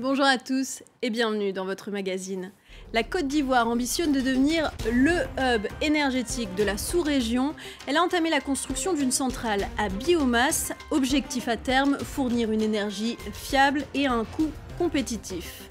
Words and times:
Bonjour 0.00 0.26
à 0.26 0.38
tous 0.38 0.84
et 1.02 1.10
bienvenue 1.10 1.52
dans 1.52 1.64
votre 1.64 1.90
magazine. 1.90 2.52
La 2.92 3.02
Côte 3.02 3.26
d'Ivoire 3.26 3.66
ambitionne 3.66 4.12
de 4.12 4.20
devenir 4.20 4.70
le 4.92 5.24
hub 5.40 5.66
énergétique 5.82 6.54
de 6.54 6.62
la 6.62 6.78
sous-région. 6.78 7.52
Elle 7.88 7.96
a 7.96 8.02
entamé 8.04 8.30
la 8.30 8.40
construction 8.40 8.92
d'une 8.92 9.10
centrale 9.10 9.66
à 9.76 9.88
biomasse. 9.88 10.70
Objectif 10.92 11.48
à 11.48 11.56
terme, 11.56 11.98
fournir 11.98 12.52
une 12.52 12.62
énergie 12.62 13.18
fiable 13.32 13.86
et 13.92 14.06
à 14.06 14.12
un 14.12 14.24
coût 14.24 14.52
compétitif. 14.78 15.68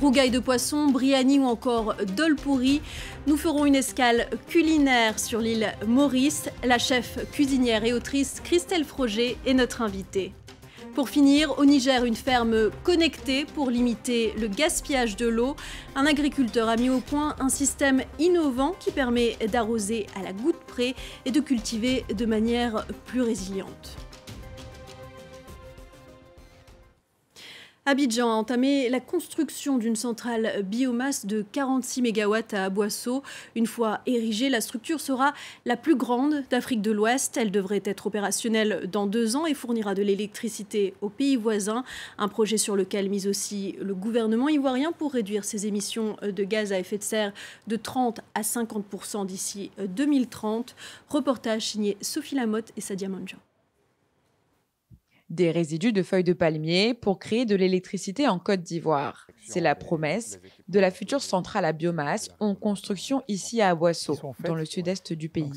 Rougaille 0.00 0.32
de 0.32 0.40
poisson, 0.40 0.88
Briani 0.88 1.38
ou 1.38 1.44
encore 1.44 1.94
Dolpouri, 2.16 2.82
nous 3.28 3.36
ferons 3.36 3.64
une 3.64 3.76
escale 3.76 4.28
culinaire 4.48 5.20
sur 5.20 5.38
l'île 5.38 5.72
Maurice. 5.86 6.50
La 6.64 6.78
chef 6.78 7.16
cuisinière 7.30 7.84
et 7.84 7.92
autrice 7.92 8.40
Christelle 8.42 8.84
Froger 8.84 9.38
est 9.46 9.54
notre 9.54 9.82
invitée. 9.82 10.32
Pour 10.96 11.10
finir, 11.10 11.58
au 11.58 11.66
Niger, 11.66 12.06
une 12.06 12.16
ferme 12.16 12.70
connectée 12.82 13.44
pour 13.44 13.68
limiter 13.70 14.32
le 14.40 14.48
gaspillage 14.48 15.14
de 15.14 15.26
l'eau. 15.26 15.54
Un 15.94 16.06
agriculteur 16.06 16.70
a 16.70 16.76
mis 16.76 16.88
au 16.88 17.00
point 17.00 17.36
un 17.38 17.50
système 17.50 18.00
innovant 18.18 18.74
qui 18.80 18.90
permet 18.92 19.36
d'arroser 19.52 20.06
à 20.18 20.22
la 20.22 20.32
goutte 20.32 20.56
près 20.66 20.94
et 21.26 21.30
de 21.32 21.40
cultiver 21.40 22.06
de 22.16 22.24
manière 22.24 22.86
plus 23.04 23.20
résiliente. 23.20 24.05
Abidjan 27.88 28.28
a 28.28 28.34
entamé 28.34 28.88
la 28.88 28.98
construction 28.98 29.78
d'une 29.78 29.94
centrale 29.94 30.64
biomasse 30.64 31.24
de 31.24 31.44
46 31.52 32.02
MW 32.02 32.34
à 32.50 32.68
Boisseau. 32.68 33.22
Une 33.54 33.68
fois 33.68 34.00
érigée, 34.06 34.48
la 34.48 34.60
structure 34.60 35.00
sera 35.00 35.34
la 35.64 35.76
plus 35.76 35.94
grande 35.94 36.42
d'Afrique 36.50 36.82
de 36.82 36.90
l'Ouest. 36.90 37.36
Elle 37.36 37.52
devrait 37.52 37.82
être 37.84 38.08
opérationnelle 38.08 38.90
dans 38.90 39.06
deux 39.06 39.36
ans 39.36 39.46
et 39.46 39.54
fournira 39.54 39.94
de 39.94 40.02
l'électricité 40.02 40.94
aux 41.00 41.10
pays 41.10 41.36
voisins. 41.36 41.84
Un 42.18 42.26
projet 42.26 42.56
sur 42.56 42.74
lequel 42.74 43.08
mise 43.08 43.28
aussi 43.28 43.76
le 43.80 43.94
gouvernement 43.94 44.48
ivoirien 44.48 44.90
pour 44.90 45.12
réduire 45.12 45.44
ses 45.44 45.68
émissions 45.68 46.16
de 46.22 46.42
gaz 46.42 46.72
à 46.72 46.80
effet 46.80 46.98
de 46.98 47.04
serre 47.04 47.32
de 47.68 47.76
30 47.76 48.18
à 48.34 48.40
50% 48.40 49.26
d'ici 49.26 49.70
2030. 49.78 50.74
Reportage 51.08 51.62
signé 51.62 51.96
Sophie 52.00 52.34
Lamotte 52.34 52.72
et 52.76 52.80
Sadia 52.80 53.08
Manjo 53.08 53.36
des 55.30 55.50
résidus 55.50 55.92
de 55.92 56.02
feuilles 56.02 56.24
de 56.24 56.32
palmier 56.32 56.94
pour 56.94 57.18
créer 57.18 57.44
de 57.44 57.56
l'électricité 57.56 58.28
en 58.28 58.38
Côte 58.38 58.62
d'Ivoire. 58.62 59.26
C'est 59.44 59.60
la 59.60 59.74
promesse 59.74 60.40
de 60.68 60.78
la 60.78 60.90
future 60.90 61.20
centrale 61.20 61.64
à 61.64 61.72
biomasse 61.72 62.30
en 62.40 62.54
construction 62.54 63.22
ici 63.28 63.60
à 63.60 63.74
Boisseau, 63.74 64.18
dans 64.44 64.54
le 64.54 64.64
sud-est 64.64 65.12
du 65.12 65.28
pays. 65.28 65.50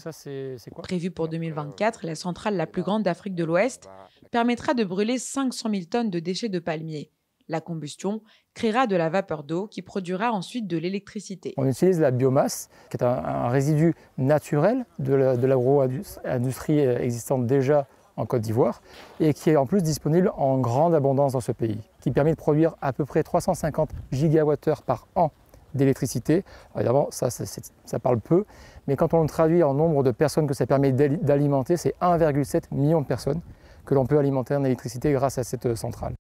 Prévue 0.82 1.12
pour 1.12 1.28
2024, 1.28 2.06
la 2.06 2.16
centrale 2.16 2.56
la 2.56 2.68
plus 2.68 2.82
grande 2.82 3.04
d'Afrique 3.04 3.36
de 3.36 3.44
l'Ouest 3.44 3.90
permettra 4.32 4.74
de 4.74 4.84
brûler 4.84 5.18
500 5.18 5.70
000 5.72 5.84
tonnes 5.86 6.10
de 6.10 6.20
déchets 6.20 6.50
de 6.50 6.60
palmier. 6.60 7.12
La 7.48 7.62
combustion 7.62 8.22
créera 8.54 8.86
de 8.86 8.96
la 8.96 9.10
vapeur 9.10 9.44
d'eau 9.44 9.66
qui 9.66 9.82
produira 9.82 10.32
ensuite 10.32 10.68
de 10.68 10.78
l'électricité. 10.78 11.56
On 11.58 11.66
utilise 11.66 12.00
la 12.00 12.12
biomasse, 12.12 12.70
qui 12.92 12.98
est 12.98 13.04
un, 13.04 13.48
résidu 13.50 13.96
naturel 14.20 14.86
de 15.00 15.14
l'agro-industrie 15.16 16.78
existante 16.80 17.48
déjà 17.48 17.88
en 18.20 18.26
Côte 18.26 18.42
d'Ivoire 18.42 18.82
et 19.20 19.34
qui 19.34 19.50
est 19.50 19.56
en 19.56 19.66
plus 19.66 19.82
disponible 19.82 20.32
en 20.38 20.60
grande 20.60 20.94
abondance 20.94 21.34
dans 21.34 21.40
ce 21.40 21.52
pays, 21.52 21.80
qui 22.02 22.12
permet 22.12 22.32
de 22.32 22.38
produire 22.38 22.76
à 22.82 22.94
peu 22.94 23.06
près 23.06 23.24
350 23.24 23.90
gigawattheures 24.12 24.84
par 24.84 25.08
an 25.16 25.32
d'électricité. 25.74 26.44
Évidemment, 26.76 27.08
ça, 27.12 27.30
ça, 27.30 28.00
parle 28.00 28.20
peu, 28.20 28.46
mais 28.88 28.96
quand 28.96 29.14
on 29.14 29.22
le 29.22 29.30
traduit 29.30 29.64
en 29.64 29.74
nombre 29.74 30.04
de 30.04 30.12
personnes 30.12 30.48
que 30.48 30.54
ça 30.54 30.66
permet 30.66 30.92
d'alimenter, 30.92 31.78
c'est 31.78 31.96
1,7 32.02 32.64
million 32.72 33.02
de 33.02 33.06
personnes 33.06 33.42
que 33.86 33.96
l'on 33.96 34.06
peut 34.06 34.18
alimenter 34.18 34.56
en 34.56 34.64
électricité 34.64 35.12
grâce 35.14 35.38
à 35.38 35.44
cette 35.44 35.76
centrale. 35.76 36.14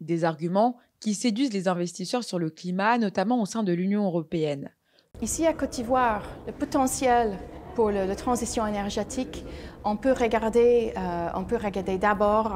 Des 0.00 0.24
arguments 0.24 0.76
qui 1.00 1.14
séduisent 1.14 1.52
les 1.52 1.68
investisseurs 1.68 2.24
sur 2.24 2.38
le 2.38 2.50
climat, 2.50 2.98
notamment 2.98 3.42
au 3.42 3.46
sein 3.46 3.62
de 3.62 3.72
l'Union 3.72 4.04
européenne. 4.04 4.70
Ici 5.20 5.46
à 5.46 5.52
Côte 5.52 5.70
d'Ivoire, 5.70 6.22
le 6.46 6.52
potentiel 6.52 7.36
pour 7.80 7.90
la 7.90 8.14
transition 8.14 8.66
énergétique, 8.66 9.42
on 9.84 9.96
peut 9.96 10.12
regarder, 10.12 10.92
euh, 10.98 11.28
on 11.34 11.44
peut 11.44 11.56
regarder 11.56 11.96
d'abord 11.96 12.54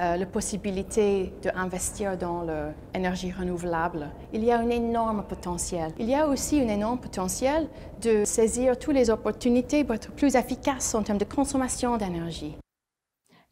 euh, 0.00 0.16
la 0.16 0.26
possibilité 0.26 1.32
d'investir 1.42 2.18
dans 2.18 2.44
l'énergie 2.92 3.30
renouvelable. 3.30 4.10
Il 4.32 4.42
y 4.44 4.50
a 4.50 4.58
un 4.58 4.68
énorme 4.68 5.22
potentiel. 5.22 5.92
Il 6.00 6.08
y 6.10 6.16
a 6.16 6.26
aussi 6.26 6.60
un 6.60 6.66
énorme 6.66 6.98
potentiel 6.98 7.68
de 8.02 8.24
saisir 8.24 8.76
toutes 8.76 8.96
les 8.96 9.10
opportunités 9.10 9.84
pour 9.84 9.94
être 9.94 10.10
plus 10.10 10.34
efficace 10.34 10.92
en 10.96 11.04
termes 11.04 11.18
de 11.18 11.24
consommation 11.24 11.96
d'énergie. 11.96 12.56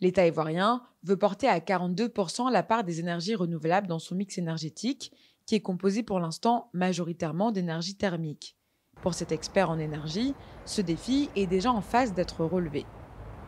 L'État 0.00 0.26
ivoirien 0.26 0.82
veut 1.04 1.16
porter 1.16 1.46
à 1.46 1.60
42% 1.60 2.50
la 2.50 2.64
part 2.64 2.82
des 2.82 2.98
énergies 2.98 3.36
renouvelables 3.36 3.86
dans 3.86 4.00
son 4.00 4.16
mix 4.16 4.38
énergétique, 4.38 5.12
qui 5.46 5.54
est 5.54 5.60
composé 5.60 6.02
pour 6.02 6.18
l'instant 6.18 6.68
majoritairement 6.72 7.52
d'énergie 7.52 7.96
thermique. 7.96 8.55
Pour 9.02 9.14
cet 9.14 9.30
expert 9.30 9.70
en 9.70 9.78
énergie, 9.78 10.34
ce 10.64 10.80
défi 10.80 11.30
est 11.36 11.46
déjà 11.46 11.70
en 11.70 11.80
phase 11.80 12.12
d'être 12.12 12.44
relevé. 12.44 12.86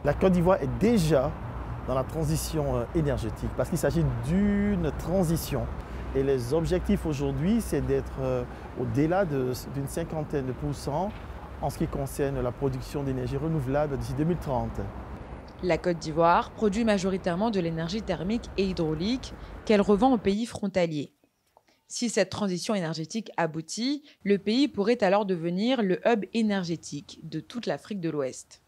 La 0.05 0.15
Côte 0.15 0.33
d'Ivoire 0.33 0.63
est 0.63 0.71
déjà 0.79 1.33
dans 1.89 1.95
la 1.95 2.05
transition 2.05 2.77
euh, 2.77 2.85
énergétique 2.95 3.51
parce 3.57 3.69
qu'il 3.69 3.79
s'agit 3.79 4.05
d'une 4.27 4.93
transition. 4.99 5.67
Et 6.15 6.23
les 6.23 6.55
objectifs 6.55 7.05
aujourd'hui, 7.07 7.61
c'est 7.61 7.81
d'être 7.81 8.21
euh, 8.21 8.45
au-delà 8.81 9.25
d'une 9.25 9.89
cinquantaine 9.89 10.47
de 10.47 10.53
pourcents 10.53 11.11
en 11.61 11.71
ce 11.71 11.79
qui 11.79 11.89
concerne 11.89 12.41
la 12.41 12.53
production 12.53 13.03
d'énergie 13.03 13.37
renouvelable 13.37 13.97
d'ici 13.97 14.15
2030. 14.15 14.71
La 15.65 15.77
Côte 15.77 15.99
d'Ivoire 15.99 16.51
produit 16.51 16.85
majoritairement 16.85 17.51
de 17.51 17.59
l'énergie 17.59 18.03
thermique 18.03 18.49
et 18.59 18.69
hydraulique 18.69 19.35
qu'elle 19.65 19.81
revend 19.81 20.13
aux 20.13 20.19
pays 20.19 20.47
frontaliers. 20.47 21.13
Si 21.91 22.11
cette 22.11 22.29
transition 22.29 22.75
énergétique 22.75 23.31
aboutit, 23.39 24.03
le 24.23 24.37
pays 24.37 24.69
pourrait 24.69 25.03
alors 25.03 25.25
devenir 25.25 25.83
le 25.83 26.01
hub 26.07 26.27
énergétique 26.35 27.19
de 27.23 27.41
toute 27.41 27.65
l'Afrique 27.65 28.01
de 28.01 28.11
l'Ouest. 28.11 28.61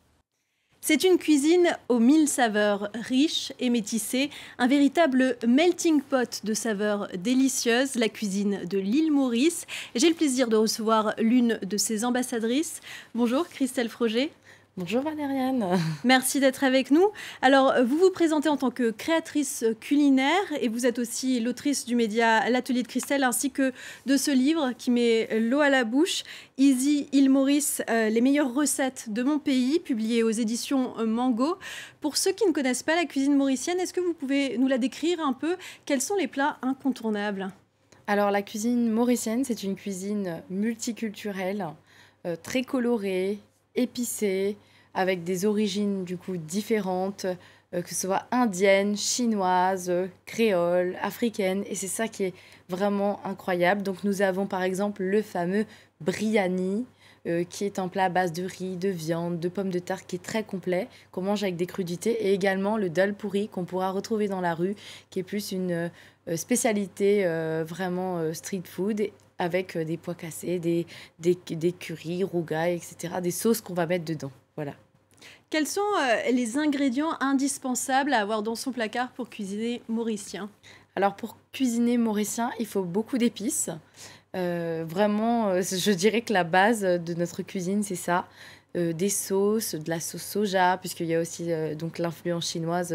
C'est 0.80 1.04
une 1.04 1.18
cuisine 1.18 1.76
aux 1.90 1.98
mille 1.98 2.26
saveurs 2.26 2.88
riches 2.94 3.52
et 3.60 3.68
métissées, 3.68 4.30
un 4.56 4.66
véritable 4.66 5.36
melting 5.46 6.00
pot 6.00 6.40
de 6.42 6.54
saveurs 6.54 7.08
délicieuses, 7.18 7.96
la 7.96 8.08
cuisine 8.08 8.64
de 8.64 8.78
l'île 8.78 9.12
Maurice. 9.12 9.66
J'ai 9.94 10.08
le 10.08 10.14
plaisir 10.14 10.48
de 10.48 10.56
recevoir 10.56 11.14
l'une 11.18 11.58
de 11.62 11.76
ses 11.76 12.06
ambassadrices. 12.06 12.80
Bonjour 13.14 13.46
Christelle 13.46 13.90
Froger. 13.90 14.32
Bonjour 14.76 15.02
Valériane. 15.02 15.66
Merci 16.04 16.38
d'être 16.38 16.62
avec 16.62 16.92
nous. 16.92 17.08
Alors, 17.42 17.74
vous 17.84 17.98
vous 17.98 18.10
présentez 18.10 18.48
en 18.48 18.56
tant 18.56 18.70
que 18.70 18.92
créatrice 18.92 19.64
culinaire 19.80 20.30
et 20.60 20.68
vous 20.68 20.86
êtes 20.86 21.00
aussi 21.00 21.40
l'autrice 21.40 21.84
du 21.84 21.96
média 21.96 22.48
L'Atelier 22.48 22.84
de 22.84 22.88
Christelle 22.88 23.24
ainsi 23.24 23.50
que 23.50 23.72
de 24.06 24.16
ce 24.16 24.30
livre 24.30 24.70
qui 24.78 24.92
met 24.92 25.28
l'eau 25.40 25.58
à 25.58 25.70
la 25.70 25.82
bouche, 25.82 26.22
Easy 26.56 27.08
Il 27.12 27.30
Maurice, 27.30 27.82
euh, 27.90 28.10
les 28.10 28.20
meilleures 28.20 28.54
recettes 28.54 29.12
de 29.12 29.24
mon 29.24 29.40
pays, 29.40 29.80
publié 29.80 30.22
aux 30.22 30.30
éditions 30.30 30.94
Mango. 31.04 31.58
Pour 32.00 32.16
ceux 32.16 32.32
qui 32.32 32.46
ne 32.46 32.52
connaissent 32.52 32.84
pas 32.84 32.94
la 32.94 33.06
cuisine 33.06 33.34
mauricienne, 33.34 33.80
est-ce 33.80 33.92
que 33.92 34.00
vous 34.00 34.14
pouvez 34.14 34.56
nous 34.56 34.68
la 34.68 34.78
décrire 34.78 35.18
un 35.20 35.32
peu? 35.32 35.56
Quels 35.84 36.00
sont 36.00 36.14
les 36.14 36.28
plats 36.28 36.58
incontournables? 36.62 37.50
Alors, 38.06 38.30
la 38.30 38.42
cuisine 38.42 38.88
mauricienne, 38.88 39.44
c'est 39.44 39.64
une 39.64 39.74
cuisine 39.74 40.42
multiculturelle, 40.48 41.66
euh, 42.24 42.36
très 42.40 42.62
colorée, 42.62 43.40
épicée, 43.74 44.56
avec 44.94 45.24
des 45.24 45.44
origines 45.44 46.04
du 46.04 46.16
coup 46.16 46.36
différentes, 46.36 47.26
euh, 47.72 47.82
que 47.82 47.88
ce 47.90 48.06
soit 48.06 48.26
indienne, 48.32 48.96
chinoise, 48.96 49.92
créole, 50.26 50.96
africaine. 51.00 51.62
Et 51.66 51.74
c'est 51.74 51.86
ça 51.86 52.08
qui 52.08 52.24
est 52.24 52.34
vraiment 52.68 53.24
incroyable. 53.24 53.82
Donc 53.82 54.02
nous 54.04 54.22
avons 54.22 54.46
par 54.46 54.62
exemple 54.62 55.02
le 55.02 55.22
fameux 55.22 55.66
briani, 56.00 56.84
euh, 57.26 57.44
qui 57.44 57.64
est 57.64 57.78
un 57.78 57.88
plat 57.88 58.06
à 58.06 58.08
base 58.08 58.32
de 58.32 58.44
riz, 58.44 58.76
de 58.76 58.88
viande, 58.88 59.38
de 59.38 59.48
pommes 59.48 59.70
de 59.70 59.78
terre, 59.78 60.06
qui 60.06 60.16
est 60.16 60.22
très 60.22 60.42
complet, 60.42 60.88
qu'on 61.12 61.22
mange 61.22 61.42
avec 61.42 61.56
des 61.56 61.66
crudités, 61.66 62.26
et 62.26 62.32
également 62.32 62.76
le 62.76 62.88
dal 62.88 63.14
pourri 63.14 63.48
qu'on 63.48 63.64
pourra 63.64 63.90
retrouver 63.92 64.26
dans 64.26 64.40
la 64.40 64.54
rue, 64.54 64.74
qui 65.10 65.20
est 65.20 65.24
plus 65.24 65.52
une 65.52 65.72
euh, 65.72 66.36
spécialité 66.36 67.24
vraiment 67.64 68.32
street 68.32 68.62
food 68.64 69.02
avec 69.40 69.76
des 69.76 69.96
pois 69.96 70.14
cassés, 70.14 70.60
des, 70.60 70.86
des, 71.18 71.36
des 71.50 71.72
currys, 71.72 72.22
rougailles, 72.22 72.76
etc., 72.76 73.14
des 73.20 73.32
sauces 73.32 73.60
qu'on 73.60 73.74
va 73.74 73.86
mettre 73.86 74.04
dedans. 74.04 74.30
Voilà. 74.54 74.74
Quels 75.50 75.66
sont 75.66 75.80
euh, 75.80 76.30
les 76.30 76.58
ingrédients 76.58 77.16
indispensables 77.18 78.12
à 78.12 78.20
avoir 78.20 78.44
dans 78.44 78.54
son 78.54 78.70
placard 78.70 79.10
pour 79.10 79.28
cuisiner 79.28 79.82
mauricien? 79.88 80.48
Alors 80.94 81.16
pour 81.16 81.36
cuisiner 81.50 81.98
mauricien, 81.98 82.52
il 82.60 82.66
faut 82.66 82.84
beaucoup 82.84 83.18
d'épices. 83.18 83.68
Euh, 84.36 84.84
vraiment, 84.86 85.48
euh, 85.48 85.62
je 85.62 85.90
dirais 85.90 86.20
que 86.20 86.32
la 86.32 86.44
base 86.44 86.82
de 86.82 87.14
notre 87.14 87.42
cuisine, 87.42 87.82
c'est 87.82 87.96
ça. 87.96 88.26
des 88.76 89.08
sauces, 89.08 89.74
de 89.74 89.90
la 89.90 89.98
sauce 89.98 90.22
soja, 90.22 90.78
puisqu'il 90.78 91.06
y 91.06 91.16
a 91.16 91.20
aussi 91.20 91.50
donc 91.76 91.98
l'influence 91.98 92.48
chinoise 92.48 92.94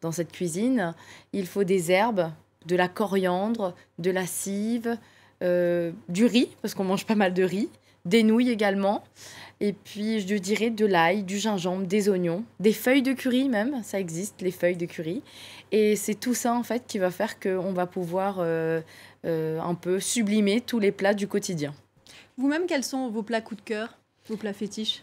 dans 0.00 0.12
cette 0.12 0.30
cuisine. 0.30 0.94
Il 1.32 1.48
faut 1.48 1.64
des 1.64 1.90
herbes, 1.90 2.30
de 2.66 2.76
la 2.76 2.86
coriandre, 2.86 3.74
de 3.98 4.12
la 4.12 4.24
cive, 4.24 4.96
du 6.08 6.26
riz, 6.26 6.48
parce 6.62 6.74
qu'on 6.74 6.84
mange 6.84 7.06
pas 7.06 7.14
mal 7.14 7.34
de 7.34 7.42
riz, 7.42 7.68
des 8.04 8.22
nouilles 8.22 8.50
également. 8.50 9.02
Et 9.60 9.72
puis, 9.72 10.20
je 10.20 10.34
dirais 10.34 10.70
de 10.70 10.84
l'ail, 10.84 11.22
du 11.22 11.38
gingembre, 11.38 11.86
des 11.86 12.08
oignons, 12.08 12.44
des 12.60 12.72
feuilles 12.72 13.02
de 13.02 13.12
curry 13.12 13.48
même, 13.48 13.82
ça 13.82 14.00
existe, 14.00 14.42
les 14.42 14.50
feuilles 14.50 14.76
de 14.76 14.86
curry. 14.86 15.22
Et 15.72 15.96
c'est 15.96 16.14
tout 16.14 16.34
ça, 16.34 16.54
en 16.54 16.62
fait, 16.62 16.84
qui 16.86 16.98
va 16.98 17.10
faire 17.10 17.38
qu'on 17.38 17.72
va 17.72 17.86
pouvoir 17.86 18.36
euh, 18.40 18.80
euh, 19.24 19.60
un 19.60 19.74
peu 19.74 20.00
sublimer 20.00 20.60
tous 20.60 20.80
les 20.80 20.92
plats 20.92 21.14
du 21.14 21.28
quotidien. 21.28 21.72
Vous-même, 22.36 22.66
quels 22.66 22.84
sont 22.84 23.08
vos 23.08 23.22
plats 23.22 23.40
coup 23.40 23.54
de 23.54 23.60
cœur, 23.60 23.96
vos 24.28 24.36
plats 24.36 24.52
fétiches? 24.52 25.02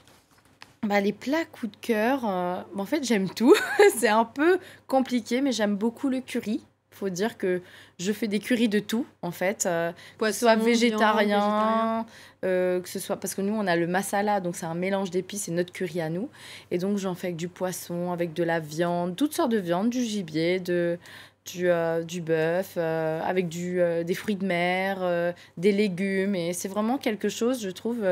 Bah, 0.85 0.99
les 0.99 1.13
plats 1.13 1.45
coup 1.45 1.67
de 1.67 1.77
cœur, 1.79 2.27
euh, 2.27 2.61
en 2.75 2.85
fait 2.85 3.03
j'aime 3.03 3.29
tout. 3.29 3.53
c'est 3.95 4.07
un 4.07 4.25
peu 4.25 4.57
compliqué, 4.87 5.39
mais 5.39 5.51
j'aime 5.51 5.75
beaucoup 5.75 6.09
le 6.09 6.21
curry 6.21 6.61
faut 6.91 7.09
dire 7.09 7.37
que 7.37 7.61
je 7.99 8.11
fais 8.11 8.27
des 8.27 8.39
currys 8.39 8.69
de 8.69 8.79
tout, 8.79 9.05
en 9.21 9.31
fait. 9.31 9.65
Euh, 9.65 9.91
que 10.19 10.31
ce 10.31 10.39
soit 10.39 10.55
végétarien, 10.55 12.05
euh, 12.43 12.79
que 12.81 12.89
ce 12.89 12.99
soit... 12.99 13.17
Parce 13.17 13.33
que 13.33 13.41
nous, 13.41 13.53
on 13.53 13.65
a 13.65 13.75
le 13.75 13.87
masala, 13.87 14.39
donc 14.39 14.55
c'est 14.55 14.65
un 14.65 14.75
mélange 14.75 15.09
d'épices, 15.09 15.43
c'est 15.43 15.51
notre 15.51 15.71
curry 15.71 16.01
à 16.01 16.09
nous. 16.09 16.29
Et 16.69 16.77
donc, 16.77 16.97
j'en 16.97 17.15
fais 17.15 17.27
avec 17.27 17.37
du 17.37 17.47
poisson, 17.47 18.11
avec 18.11 18.33
de 18.33 18.43
la 18.43 18.59
viande, 18.59 19.15
toutes 19.15 19.33
sortes 19.33 19.51
de 19.51 19.57
viande, 19.57 19.89
du 19.89 20.03
gibier, 20.03 20.59
de, 20.59 20.99
du, 21.45 21.69
euh, 21.69 22.03
du 22.03 22.21
bœuf, 22.21 22.77
avec 22.77 23.47
du, 23.47 23.79
des 24.05 24.13
fruits 24.13 24.35
de 24.35 24.45
mer, 24.45 25.33
des 25.57 25.71
légumes. 25.71 26.35
Et 26.35 26.53
c'est 26.53 26.69
vraiment 26.69 26.97
quelque 26.97 27.29
chose, 27.29 27.61
je 27.61 27.69
trouve, 27.69 28.05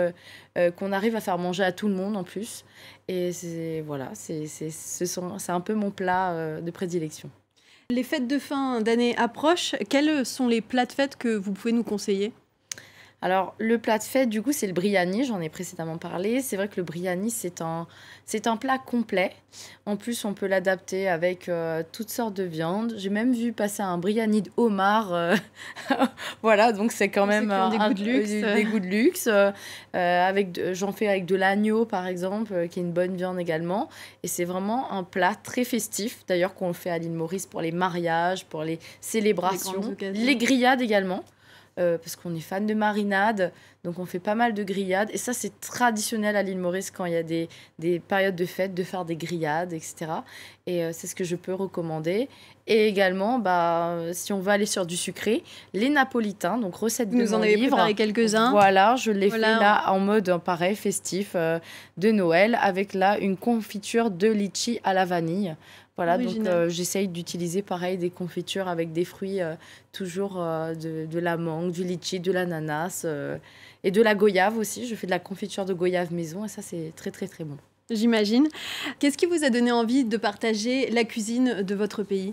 qu'on 0.78 0.92
arrive 0.92 1.16
à 1.16 1.22
faire 1.22 1.38
manger 1.38 1.64
à 1.64 1.72
tout 1.72 1.88
le 1.88 1.96
monde, 1.96 2.16
en 2.16 2.24
plus. 2.24 2.64
Et 3.08 3.34
c'est 3.34 3.84
voilà, 3.86 4.12
c'est 4.14 5.50
un 5.50 5.62
peu 5.62 5.74
mon 5.74 5.92
plat 5.92 6.62
de 6.62 6.72
prédilection. 6.72 7.30
Les 7.92 8.04
fêtes 8.04 8.28
de 8.28 8.38
fin 8.38 8.82
d'année 8.82 9.18
approchent. 9.18 9.74
Quels 9.90 10.24
sont 10.24 10.48
les 10.48 10.62
plats 10.62 10.86
de 10.86 10.92
fête 10.92 11.16
que 11.16 11.36
vous 11.36 11.54
pouvez 11.54 11.72
nous 11.72 11.84
conseiller? 11.84 12.34
Alors, 13.22 13.54
le 13.58 13.78
plat 13.78 13.98
de 13.98 14.04
fête, 14.04 14.30
du 14.30 14.42
coup, 14.42 14.54
c'est 14.54 14.68
le 14.68 14.72
briani, 14.72 15.26
j'en 15.26 15.42
ai 15.42 15.50
précédemment 15.50 15.98
parlé. 15.98 16.42
C'est 16.42 16.56
vrai 16.56 16.70
que 16.70 16.78
le 16.78 16.84
briani, 16.84 17.30
c'est 17.30 17.62
un, 17.62 17.86
c'est 18.26 18.48
un 18.48 18.56
plat 18.56 18.78
complet. 18.78 19.34
En 19.86 19.98
plus, 19.98 20.24
on 20.24 20.34
peut 20.34 20.48
l'adapter 20.48 21.10
avec 21.10 21.50
euh, 21.50 21.84
toutes 21.92 22.12
sortes 22.12 22.34
de 22.34 22.44
viandes. 22.44 22.94
J'ai 22.96 23.10
même 23.10 23.34
vu 23.34 23.52
passer 23.52 23.84
un 23.84 23.98
briani 23.98 24.44
de 24.44 24.52
homard. 24.56 25.14
Euh, 25.14 25.36
voilà, 26.42 26.72
donc 26.72 26.94
c'est 26.94 27.10
quand 27.10 27.26
même 27.26 27.54
des, 27.72 27.78
goûts 27.78 27.94
de 27.94 28.04
luxe. 28.04 28.30
des 28.30 28.64
goûts 28.64 28.80
de 28.80 28.88
luxe. 28.88 29.28
Euh, 29.28 29.52
avec 29.94 30.58
j'en 30.74 30.94
fais 30.94 31.10
avec 31.10 31.26
de 31.26 31.36
l'agneau, 31.36 31.84
par 31.84 32.08
exemple, 32.08 32.70
qui 32.70 32.80
est 32.80 32.84
une 32.84 32.94
bonne 32.94 33.18
viande 33.18 33.38
également. 33.38 33.90
Et 34.24 34.30
c'est 34.30 34.46
vraiment 34.46 34.94
un 34.94 35.04
plat 35.04 35.36
très 35.36 35.66
festif, 35.66 36.24
d'ailleurs, 36.26 36.54
qu'on 36.54 36.72
fait 36.72 36.90
à 36.90 36.98
l'île 36.98 37.12
Maurice 37.12 37.48
pour 37.48 37.60
les 37.60 37.74
mariages, 37.74 38.46
pour 38.46 38.64
les 38.64 38.80
célébrations, 39.02 39.94
les 40.00 40.38
grillades 40.38 40.82
également. 40.82 41.26
Euh, 41.80 41.98
parce 41.98 42.18
qu'on 42.18 42.36
est 42.36 42.42
fan 42.42 42.66
de 42.66 42.74
marinade, 42.74 43.54
donc 43.86 44.00
on 44.00 44.06
fait 44.06 44.20
pas 44.20 44.36
mal 44.36 44.54
de 44.54 44.64
grillades. 44.64 45.10
Et 45.14 45.18
ça, 45.18 45.32
c'est 45.32 45.62
traditionnel 45.62 46.36
à 46.36 46.44
l'île 46.44 46.58
Maurice 46.58 46.92
quand 46.92 47.06
il 47.06 47.14
y 47.14 47.16
a 47.16 47.24
des, 47.24 47.48
des, 47.78 48.00
périodes 48.00 48.36
de 48.36 48.46
fête 48.46 48.74
de 48.74 48.84
faire 48.84 49.06
des 49.06 49.16
grillades, 49.16 49.72
etc. 49.72 50.12
Et 50.68 50.84
euh, 50.84 50.90
c'est 50.92 51.08
ce 51.08 51.16
que 51.16 51.24
je 51.24 51.38
peux 51.38 51.54
recommander. 51.54 52.28
Et 52.68 52.88
également, 52.88 53.40
bah, 53.40 53.98
si 54.12 54.34
on 54.34 54.42
va 54.42 54.52
aller 54.54 54.66
sur 54.66 54.86
du 54.86 54.98
sucré, 54.98 55.42
les 55.74 55.90
napolitains, 55.90 56.58
donc 56.58 56.76
recette 56.76 57.10
de 57.10 57.16
Vous 57.16 57.34
en 57.34 57.42
avez 57.42 57.58
préparé 57.58 57.94
quelques-uns. 57.94 58.52
Voilà, 58.52 58.98
je 58.98 59.12
l'ai 59.12 59.30
fait 59.30 59.38
là 59.38 59.90
en 59.92 60.00
mode 60.00 60.38
pareil, 60.44 60.76
festif 60.76 61.32
euh, 61.36 61.60
de 61.98 62.12
Noël, 62.12 62.60
avec 62.62 62.94
là 62.94 63.18
une 63.20 63.38
confiture 63.38 64.12
de 64.12 64.28
litchi 64.28 64.82
à 64.84 64.94
la 64.94 65.06
vanille. 65.06 65.56
Voilà, 66.00 66.18
donc 66.18 66.48
euh, 66.48 66.70
j'essaye 66.70 67.10
d'utiliser 67.10 67.62
pareil 67.62 67.98
des 67.98 68.10
confitures 68.10 68.70
avec 68.70 68.94
des 68.94 69.04
fruits, 69.04 69.42
euh, 69.42 69.56
toujours 69.92 70.36
euh, 70.38 70.74
de, 70.74 71.06
de, 71.06 71.20
la 71.20 71.36
mangue, 71.36 71.74
du 71.74 71.84
litchi, 71.84 72.22
de 72.22 72.32
l'ananas 72.32 73.06
et 73.84 73.92
de 73.92 74.02
la 74.02 74.16
goyave 74.16 74.58
aussi. 74.58 74.88
Je 74.88 74.96
fais 74.96 75.08
de 75.08 75.12
la 75.12 75.20
confiture 75.20 75.66
de 75.66 75.74
goyave 75.74 76.14
maison 76.14 76.46
et 76.46 76.48
ça, 76.48 76.62
c'est 76.62 76.94
très, 76.96 77.12
très, 77.12 77.28
très 77.28 77.44
bon. 77.44 77.58
J'imagine. 77.90 78.48
Qu'est-ce 79.00 79.18
qui 79.18 79.26
vous 79.26 79.44
a 79.44 79.50
donné 79.50 79.74
envie 79.74 80.06
de 80.06 80.16
partager 80.16 80.90
la 80.90 81.04
cuisine 81.04 81.64
de 81.64 81.76
votre 81.76 82.04
pays? 82.04 82.32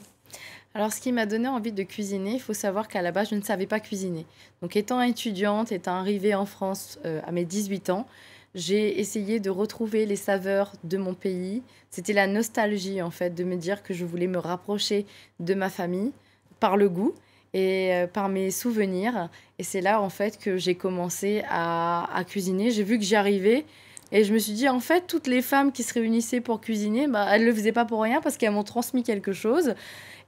Alors, 0.76 0.92
ce 0.92 1.00
qui 1.00 1.10
m'a 1.10 1.26
donné 1.26 1.48
envie 1.48 1.72
de 1.72 1.82
cuisiner, 1.82 2.34
il 2.34 2.40
faut 2.40 2.54
savoir 2.54 2.86
qu'à 2.86 3.02
la 3.02 3.10
base, 3.10 3.30
je 3.30 3.34
ne 3.34 3.42
savais 3.42 3.66
pas 3.66 3.80
cuisiner. 3.80 4.26
Donc, 4.62 4.76
étant 4.76 5.02
étudiante, 5.02 5.72
étant 5.72 5.96
arrivée 5.96 6.36
en 6.36 6.46
France 6.46 7.00
à 7.26 7.32
mes 7.32 7.44
18 7.44 7.90
ans, 7.90 8.06
j'ai 8.56 8.98
essayé 8.98 9.38
de 9.38 9.50
retrouver 9.50 10.06
les 10.06 10.16
saveurs 10.16 10.72
de 10.82 10.96
mon 10.96 11.12
pays. 11.12 11.62
C'était 11.90 12.14
la 12.14 12.26
nostalgie, 12.26 13.02
en 13.02 13.10
fait, 13.10 13.34
de 13.34 13.44
me 13.44 13.54
dire 13.54 13.82
que 13.82 13.92
je 13.92 14.06
voulais 14.06 14.26
me 14.26 14.38
rapprocher 14.38 15.04
de 15.40 15.52
ma 15.52 15.68
famille 15.68 16.10
par 16.58 16.78
le 16.78 16.88
goût 16.88 17.14
et 17.52 17.92
euh, 17.92 18.06
par 18.06 18.30
mes 18.30 18.50
souvenirs. 18.50 19.28
Et 19.58 19.62
c'est 19.62 19.82
là, 19.82 20.00
en 20.00 20.08
fait, 20.08 20.38
que 20.38 20.56
j'ai 20.56 20.74
commencé 20.74 21.42
à, 21.50 22.24
cuisiner. 22.26 22.70
J'ai 22.70 22.82
vu 22.82 22.98
que 22.98 23.04
j'y 23.04 23.14
arrivais. 23.14 23.66
Et 24.10 24.24
je 24.24 24.32
me 24.32 24.38
suis 24.38 24.54
dit, 24.54 24.70
en 24.70 24.80
fait, 24.80 25.06
toutes 25.06 25.26
les 25.26 25.42
femmes 25.42 25.70
qui 25.70 25.82
se 25.82 25.92
réunissaient 25.92 26.40
pour 26.40 26.62
cuisiner, 26.62 27.08
bah, 27.08 27.26
elles 27.30 27.42
ne 27.42 27.46
le 27.46 27.54
faisaient 27.54 27.72
pas 27.72 27.84
pour 27.84 28.00
rien 28.00 28.22
parce 28.22 28.38
qu'elles 28.38 28.52
m'ont 28.52 28.64
transmis 28.64 29.02
quelque 29.02 29.32
chose. 29.32 29.74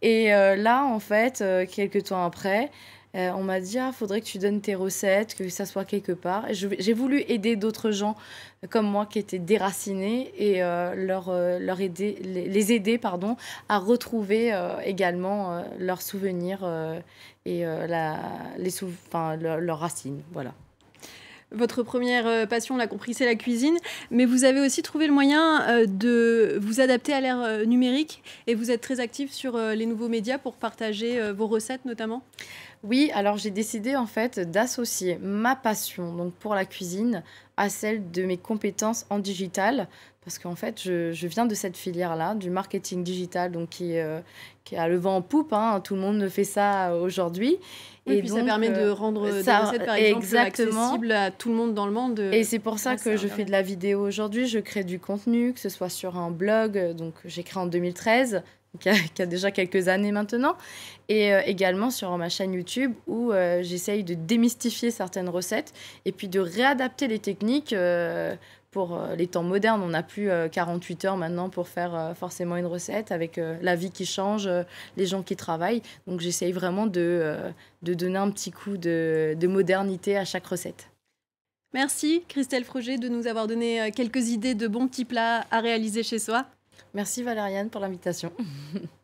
Et 0.03 0.35
euh, 0.35 0.55
là, 0.55 0.85
en 0.85 0.99
fait, 1.01 1.41
euh, 1.41 1.65
quelques 1.65 2.05
temps 2.05 2.25
après, 2.25 2.71
euh, 3.15 3.31
on 3.35 3.43
m'a 3.43 3.61
dit, 3.61 3.79
ah, 3.79 3.93
faudrait 3.93 4.21
que 4.21 4.27
tu 4.27 4.39
donnes 4.39 4.61
tes 4.61 4.75
recettes, 4.75 5.35
que 5.35 5.49
ça 5.49 5.65
soit 5.65 5.85
quelque 5.85 6.13
part. 6.13 6.47
J'ai 6.51 6.93
voulu 6.93 7.25
aider 7.29 7.57
d'autres 7.57 7.91
gens 7.91 8.17
comme 8.71 8.87
moi 8.87 9.07
qui 9.07 9.19
étaient 9.19 9.39
déracinés 9.39 10.33
et 10.37 10.63
euh, 10.63 10.95
leur, 10.95 11.29
euh, 11.29 11.59
leur 11.59 11.81
aider, 11.81 12.19
les, 12.23 12.73
aider 12.73 12.99
pardon, 12.99 13.37
à 13.69 13.79
retrouver 13.79 14.55
également 14.85 15.65
leurs 15.79 16.03
souvenirs 16.03 16.69
et 17.47 17.63
la, 17.63 18.19
les 18.59 18.71
leurs 19.41 19.79
racines. 19.79 20.23
Voilà. 20.33 20.53
Votre 21.51 21.83
première 21.83 22.47
passion, 22.47 22.75
on 22.75 22.79
l'a 22.79 22.87
compris, 22.87 23.15
c'est 23.15 23.25
la 23.25 23.35
cuisine, 23.35 23.79
mais 24.11 24.27
vous 24.27 24.45
avez 24.45 24.61
aussi 24.61 24.83
trouvé 24.83 25.07
le 25.07 25.15
moyen 25.15 25.87
de 25.87 26.59
vous 26.61 26.81
adapter 26.81 27.15
à 27.15 27.23
l'ère 27.23 27.67
numérique 27.67 28.23
et 28.47 28.55
vous 28.55 28.71
êtes 28.71 28.83
très 28.83 29.01
actif 29.01 29.33
sur 29.33 29.57
les 29.57 29.87
nouveaux 29.87 30.09
médias 30.09 30.37
pour 30.37 30.57
partager 30.57 31.33
vos 31.33 31.47
recettes 31.47 31.87
notamment? 31.87 32.23
Oui, 32.85 33.11
alors 33.13 33.37
j'ai 33.37 33.51
décidé 33.51 33.97
en 33.97 34.07
fait 34.07 34.39
d'associer 34.39 35.19
ma 35.21 35.57
passion 35.57 36.15
donc 36.15 36.33
pour 36.35 36.55
la 36.55 36.65
cuisine 36.65 37.23
à 37.57 37.69
celle 37.69 38.11
de 38.11 38.23
mes 38.23 38.37
compétences 38.37 39.05
en 39.11 39.19
digital 39.19 39.89
parce 40.25 40.39
qu'en 40.39 40.55
fait 40.55 40.81
je, 40.81 41.27
viens 41.27 41.47
de 41.47 41.55
cette 41.55 41.77
filière-là, 41.77 42.37
du 42.37 42.51
marketing 42.51 43.03
digital 43.03 43.51
donc 43.51 43.71
qui, 43.71 43.99
euh, 43.99 44.21
qui 44.65 44.77
a 44.77 44.87
le 44.87 44.97
vent 44.97 45.17
en 45.17 45.23
poupe, 45.23 45.53
hein. 45.53 45.81
tout 45.83 45.97
le 45.97 46.01
monde 46.01 46.29
fait 46.29 46.45
ça 46.45 46.95
aujourd'hui. 46.95 47.57
et 48.07 48.21
puis 48.21 48.29
ça 48.29 48.45
permet 48.45 48.69
de 48.69 48.77
euh, 48.77 48.95
rendre 48.95 49.25
des 49.25 49.39
recettes 49.39 49.85
par 49.85 49.97
exemple 49.97 50.37
accessibles 50.37 51.11
à 51.13 51.33
tout 51.33 51.49
le 51.49 51.57
monde 51.57 51.75
dans 51.75 51.87
le 51.87 51.93
monde. 51.93 52.21
Et 52.21 52.45
c'est 52.45 52.61
pour 52.61 52.79
ça 52.79 52.97
que 52.97 53.17
je 53.17 53.27
fais 53.27 53.45
de 53.45 53.51
la 53.51 53.63
vidéo 53.63 54.07
aujourd'hui, 54.07 54.47
je 54.47 54.61
crée 54.61 54.85
du 54.85 55.01
contenu, 55.01 55.53
que 55.53 55.61
ce 55.61 55.69
soit 55.69 55.89
sur 55.89 56.17
un 56.17 56.31
blog, 56.31 56.93
donc 56.93 57.15
j'ai 57.25 57.43
créé 57.43 57.61
en 57.61 57.67
2013 57.67 58.43
qui 58.79 59.23
a, 59.23 59.27
déjà 59.27 59.51
quelques 59.51 59.89
années 59.89 60.13
maintenant, 60.13 60.57
et 61.09 61.33
euh, 61.33 61.43
également 61.45 61.91
sur 61.91 62.17
ma 62.17 62.29
chaîne 62.29 62.53
YouTube 62.53 62.93
où 63.07 63.33
euh, 63.33 63.63
j'essaye 63.63 64.05
de 64.05 64.15
démystifier 64.15 64.91
certaines 64.91 65.29
recettes 65.29 65.73
et 66.05 66.13
puis 66.13 66.29
de 66.29 66.41
réadapter 66.41 67.09
les 67.09 67.19
techniques 67.19 67.73
euh, 67.73 68.35
pour 68.71 69.01
les 69.17 69.27
temps 69.27 69.43
modernes. 69.43 69.83
On 69.83 69.89
n'a 69.89 70.03
plus 70.03 70.29
48 70.53 71.07
heures 71.07 71.17
maintenant 71.17 71.49
pour 71.49 71.69
faire 71.69 72.13
forcément 72.15 72.55
une 72.59 72.67
recette 72.67 73.11
avec 73.13 73.41
la 73.63 73.75
vie 73.75 73.91
qui 73.91 74.05
change, 74.05 74.47
les 74.99 75.07
gens 75.07 75.23
qui 75.23 75.37
travaillent. 75.37 75.81
Donc 76.07 76.21
j'essaye 76.21 76.53
vraiment 76.53 76.87
de, 76.87 77.35
de 77.83 77.95
donner 77.95 78.19
un 78.19 78.31
petit 78.31 78.51
coup 78.51 78.77
de, 78.77 79.35
de 79.41 79.47
modernité 79.47 80.19
à 80.19 80.27
chaque 80.27 80.47
recette. 80.47 80.91
Merci 81.73 82.23
Christelle 82.29 82.65
Froger 82.65 82.99
de 82.99 83.09
nous 83.09 83.27
avoir 83.27 83.47
donné 83.47 83.91
quelques 83.97 84.29
idées 84.29 84.55
de 84.55 84.69
bons 84.69 84.87
petits 84.87 85.07
plats 85.07 85.47
à 85.51 85.61
réaliser 85.61 86.03
chez 86.03 86.19
soi. 86.19 86.45
Merci 86.95 87.23
Valériane 87.23 87.71
pour 87.71 87.81
l'invitation. 87.81 88.33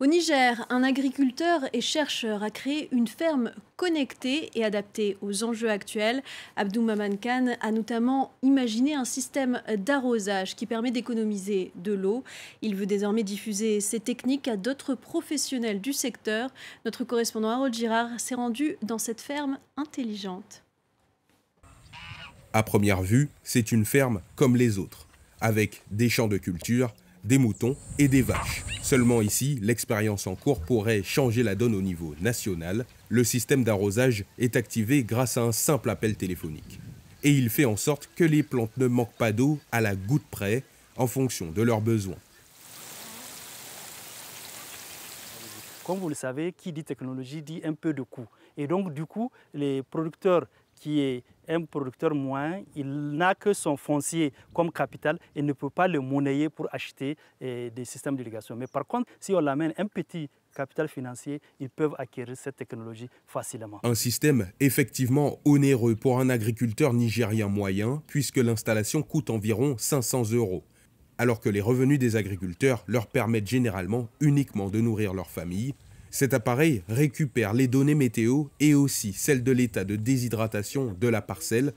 Au 0.00 0.06
Niger, 0.06 0.66
un 0.70 0.82
agriculteur 0.82 1.60
et 1.72 1.80
chercheur 1.80 2.42
a 2.42 2.50
créé 2.50 2.88
une 2.90 3.06
ferme 3.06 3.52
connectée 3.76 4.50
et 4.54 4.64
adaptée 4.64 5.16
aux 5.22 5.44
enjeux 5.44 5.70
actuels. 5.70 6.20
Abdou 6.56 6.82
Maman 6.82 7.16
Khan 7.16 7.54
a 7.60 7.70
notamment 7.70 8.32
imaginé 8.42 8.94
un 8.94 9.04
système 9.04 9.62
d'arrosage 9.78 10.56
qui 10.56 10.66
permet 10.66 10.90
d'économiser 10.90 11.70
de 11.76 11.92
l'eau. 11.92 12.24
Il 12.60 12.74
veut 12.74 12.86
désormais 12.86 13.22
diffuser 13.22 13.80
ces 13.80 14.00
techniques 14.00 14.48
à 14.48 14.56
d'autres 14.56 14.96
professionnels 14.96 15.80
du 15.80 15.92
secteur. 15.92 16.50
Notre 16.84 17.04
correspondant 17.04 17.50
Harold 17.50 17.72
Girard 17.72 18.18
s'est 18.18 18.34
rendu 18.34 18.76
dans 18.82 18.98
cette 18.98 19.20
ferme 19.20 19.58
intelligente. 19.76 20.64
À 22.52 22.64
première 22.64 23.00
vue, 23.00 23.30
c'est 23.44 23.70
une 23.70 23.84
ferme 23.84 24.20
comme 24.34 24.56
les 24.56 24.78
autres 24.78 25.06
avec 25.44 25.82
des 25.90 26.08
champs 26.08 26.26
de 26.26 26.38
culture, 26.38 26.94
des 27.22 27.36
moutons 27.36 27.76
et 27.98 28.08
des 28.08 28.22
vaches. 28.22 28.64
Seulement 28.80 29.20
ici, 29.20 29.58
l'expérience 29.60 30.26
en 30.26 30.36
cours 30.36 30.62
pourrait 30.62 31.02
changer 31.02 31.42
la 31.42 31.54
donne 31.54 31.74
au 31.74 31.82
niveau 31.82 32.14
national. 32.22 32.86
Le 33.10 33.24
système 33.24 33.62
d'arrosage 33.62 34.24
est 34.38 34.56
activé 34.56 35.04
grâce 35.04 35.36
à 35.36 35.42
un 35.42 35.52
simple 35.52 35.90
appel 35.90 36.16
téléphonique. 36.16 36.80
Et 37.22 37.30
il 37.30 37.50
fait 37.50 37.66
en 37.66 37.76
sorte 37.76 38.08
que 38.16 38.24
les 38.24 38.42
plantes 38.42 38.74
ne 38.78 38.86
manquent 38.86 39.18
pas 39.18 39.32
d'eau 39.32 39.58
à 39.70 39.82
la 39.82 39.94
goutte 39.94 40.24
près 40.30 40.62
en 40.96 41.06
fonction 41.06 41.50
de 41.50 41.60
leurs 41.60 41.82
besoins. 41.82 42.16
Comme 45.84 45.98
vous 45.98 46.08
le 46.08 46.14
savez, 46.14 46.52
qui 46.52 46.72
dit 46.72 46.84
technologie 46.84 47.42
dit 47.42 47.60
un 47.64 47.74
peu 47.74 47.92
de 47.92 48.00
coût. 48.00 48.26
Et 48.56 48.66
donc, 48.66 48.94
du 48.94 49.04
coup, 49.04 49.30
les 49.52 49.82
producteurs 49.82 50.46
qui 50.84 51.00
est 51.00 51.24
un 51.48 51.64
producteur 51.64 52.14
moins, 52.14 52.60
il 52.76 52.86
n'a 53.16 53.34
que 53.34 53.54
son 53.54 53.74
foncier 53.74 54.34
comme 54.52 54.70
capital 54.70 55.18
et 55.34 55.40
ne 55.40 55.54
peut 55.54 55.70
pas 55.70 55.88
le 55.88 55.98
monnayer 55.98 56.50
pour 56.50 56.68
acheter 56.72 57.16
eh, 57.40 57.70
des 57.70 57.86
systèmes 57.86 58.16
d'irrigation. 58.16 58.54
Mais 58.54 58.66
par 58.66 58.86
contre, 58.86 59.10
si 59.18 59.32
on 59.32 59.40
l'amène 59.40 59.72
un 59.78 59.86
petit 59.86 60.28
capital 60.54 60.88
financier, 60.88 61.40
ils 61.58 61.70
peuvent 61.70 61.94
acquérir 61.96 62.36
cette 62.36 62.56
technologie 62.56 63.08
facilement. 63.26 63.80
Un 63.82 63.94
système 63.94 64.46
effectivement 64.60 65.38
onéreux 65.46 65.96
pour 65.96 66.20
un 66.20 66.28
agriculteur 66.28 66.92
nigérien 66.92 67.48
moyen, 67.48 68.02
puisque 68.06 68.36
l'installation 68.36 69.00
coûte 69.02 69.30
environ 69.30 69.76
500 69.78 70.32
euros, 70.32 70.64
alors 71.16 71.40
que 71.40 71.48
les 71.48 71.62
revenus 71.62 71.98
des 71.98 72.16
agriculteurs 72.16 72.84
leur 72.86 73.06
permettent 73.06 73.48
généralement 73.48 74.10
uniquement 74.20 74.68
de 74.68 74.82
nourrir 74.82 75.14
leur 75.14 75.30
famille. 75.30 75.74
Cet 76.14 76.32
appareil 76.32 76.84
récupère 76.88 77.54
les 77.54 77.66
données 77.66 77.96
météo 77.96 78.44
et 78.60 78.72
aussi 78.72 79.12
celles 79.12 79.42
de 79.42 79.50
l'état 79.50 79.82
de 79.82 79.96
déshydratation 79.96 80.94
de 81.00 81.08
la 81.08 81.20
parcelle. 81.20 81.72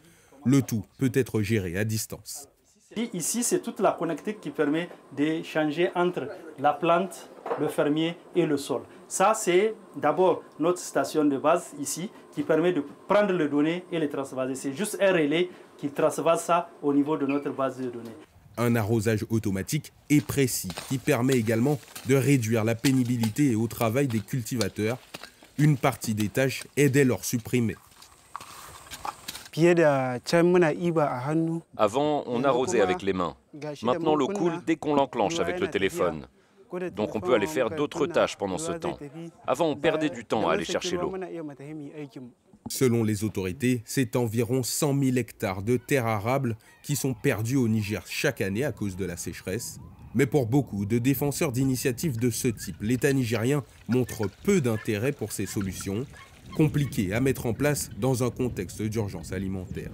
Le 0.45 0.61
tout 0.61 0.85
peut 0.99 1.09
être 1.15 1.41
géré 1.41 1.75
à 1.75 1.83
distance. 1.83 2.47
Ici, 3.13 3.41
c'est 3.41 3.61
toute 3.61 3.79
la 3.79 3.93
connectique 3.93 4.39
qui 4.39 4.51
permet 4.51 4.89
d'échanger 5.11 5.89
entre 5.95 6.27
la 6.59 6.73
plante, 6.73 7.31
le 7.59 7.67
fermier 7.67 8.15
et 8.35 8.45
le 8.45 8.57
sol. 8.57 8.83
Ça, 9.07 9.33
c'est 9.33 9.73
d'abord 9.95 10.43
notre 10.59 10.81
station 10.81 11.25
de 11.25 11.37
base 11.39 11.73
ici 11.79 12.11
qui 12.31 12.43
permet 12.43 12.73
de 12.73 12.83
prendre 13.07 13.33
les 13.33 13.47
données 13.47 13.85
et 13.91 13.97
les 13.97 14.07
transvaser. 14.07 14.53
C'est 14.53 14.73
juste 14.73 14.99
un 15.01 15.13
relais 15.13 15.49
qui 15.77 15.89
transvase 15.89 16.43
ça 16.43 16.69
au 16.83 16.93
niveau 16.93 17.17
de 17.17 17.25
notre 17.25 17.49
base 17.49 17.79
de 17.79 17.89
données. 17.89 18.15
Un 18.57 18.75
arrosage 18.75 19.25
automatique 19.29 19.93
et 20.09 20.21
précis 20.21 20.69
qui 20.89 20.97
permet 20.97 21.35
également 21.35 21.79
de 22.07 22.15
réduire 22.15 22.63
la 22.63 22.75
pénibilité 22.75 23.55
au 23.55 23.67
travail 23.67 24.07
des 24.07 24.19
cultivateurs. 24.19 24.97
Une 25.59 25.77
partie 25.77 26.13
des 26.15 26.29
tâches 26.29 26.63
est 26.75 26.89
dès 26.89 27.03
lors 27.03 27.23
supprimée. 27.23 27.75
Avant, 31.77 32.23
on 32.27 32.43
arrosait 32.43 32.81
avec 32.81 33.01
les 33.01 33.13
mains. 33.13 33.35
Maintenant, 33.81 34.15
l'eau 34.15 34.27
coule 34.27 34.61
dès 34.65 34.75
qu'on 34.75 34.95
l'enclenche 34.95 35.39
avec 35.39 35.59
le 35.59 35.67
téléphone. 35.69 36.27
Donc 36.95 37.15
on 37.15 37.21
peut 37.21 37.33
aller 37.33 37.47
faire 37.47 37.69
d'autres 37.69 38.07
tâches 38.07 38.35
pendant 38.35 38.57
ce 38.57 38.73
temps. 38.73 38.97
Avant, 39.47 39.67
on 39.67 39.75
perdait 39.75 40.09
du 40.09 40.25
temps 40.25 40.47
à 40.47 40.53
aller 40.53 40.65
chercher 40.65 40.97
l'eau. 40.97 41.13
Selon 42.69 43.03
les 43.03 43.23
autorités, 43.23 43.81
c'est 43.85 44.15
environ 44.15 44.63
100 44.63 44.99
000 45.01 45.17
hectares 45.17 45.63
de 45.63 45.77
terres 45.77 46.07
arables 46.07 46.57
qui 46.83 46.95
sont 46.95 47.13
perdus 47.13 47.55
au 47.55 47.67
Niger 47.67 48.03
chaque 48.07 48.41
année 48.41 48.63
à 48.63 48.71
cause 48.71 48.95
de 48.95 49.05
la 49.05 49.17
sécheresse. 49.17 49.79
Mais 50.15 50.25
pour 50.25 50.47
beaucoup 50.47 50.85
de 50.85 50.97
défenseurs 50.97 51.51
d'initiatives 51.51 52.17
de 52.17 52.29
ce 52.29 52.47
type, 52.47 52.77
l'État 52.81 53.13
nigérien 53.13 53.63
montre 53.87 54.29
peu 54.43 54.61
d'intérêt 54.61 55.11
pour 55.11 55.31
ces 55.31 55.45
solutions, 55.45 56.05
compliquées 56.55 57.13
à 57.13 57.19
mettre 57.19 57.45
en 57.45 57.53
place 57.53 57.89
dans 57.99 58.23
un 58.23 58.29
contexte 58.29 58.81
d'urgence 58.81 59.31
alimentaire. 59.31 59.91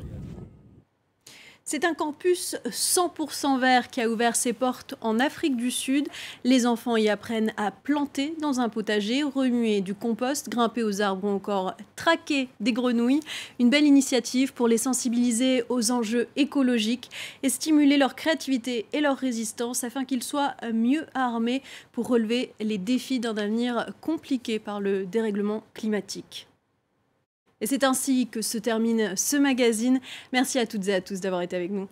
C'est 1.65 1.85
un 1.85 1.93
campus 1.93 2.57
100% 2.65 3.57
vert 3.57 3.87
qui 3.87 4.01
a 4.01 4.09
ouvert 4.09 4.35
ses 4.35 4.51
portes 4.51 4.95
en 4.99 5.17
Afrique 5.17 5.55
du 5.55 5.71
Sud. 5.71 6.09
Les 6.43 6.65
enfants 6.67 6.97
y 6.97 7.07
apprennent 7.07 7.53
à 7.55 7.71
planter 7.71 8.35
dans 8.41 8.59
un 8.59 8.67
potager, 8.67 9.23
remuer 9.23 9.79
du 9.79 9.95
compost, 9.95 10.49
grimper 10.49 10.83
aux 10.83 11.01
arbres 11.01 11.25
ou 11.25 11.31
encore 11.31 11.73
traquer 11.95 12.49
des 12.59 12.73
grenouilles. 12.73 13.21
Une 13.59 13.69
belle 13.69 13.85
initiative 13.85 14.53
pour 14.53 14.67
les 14.67 14.77
sensibiliser 14.77 15.63
aux 15.69 15.89
enjeux 15.91 16.27
écologiques 16.35 17.09
et 17.43 17.49
stimuler 17.49 17.95
leur 17.95 18.15
créativité 18.15 18.85
et 18.91 18.99
leur 18.99 19.15
résistance 19.15 19.85
afin 19.85 20.03
qu'ils 20.03 20.23
soient 20.23 20.55
mieux 20.73 21.05
armés 21.13 21.63
pour 21.93 22.09
relever 22.09 22.53
les 22.59 22.77
défis 22.77 23.21
d'un 23.21 23.37
avenir 23.37 23.87
compliqué 24.01 24.59
par 24.59 24.81
le 24.81 25.05
dérèglement 25.05 25.63
climatique. 25.73 26.47
Et 27.63 27.65
c'est 27.65 27.85
ainsi 27.85 28.27
que 28.27 28.41
se 28.41 28.57
termine 28.57 29.13
ce 29.15 29.37
magazine. 29.37 30.01
Merci 30.33 30.59
à 30.59 30.65
toutes 30.65 30.85
et 30.89 30.95
à 30.95 30.99
tous 30.99 31.21
d'avoir 31.21 31.41
été 31.41 31.55
avec 31.55 31.71
nous. 31.71 31.87